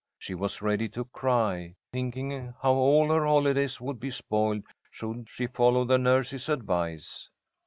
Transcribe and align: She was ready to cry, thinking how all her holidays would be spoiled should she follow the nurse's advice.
She 0.17 0.33
was 0.33 0.63
ready 0.63 0.89
to 0.97 1.05
cry, 1.05 1.75
thinking 1.93 2.55
how 2.59 2.73
all 2.73 3.11
her 3.13 3.23
holidays 3.23 3.79
would 3.79 3.99
be 3.99 4.09
spoiled 4.09 4.63
should 4.89 5.25
she 5.29 5.45
follow 5.45 5.85
the 5.85 5.99
nurse's 5.99 6.49
advice. 6.49 7.29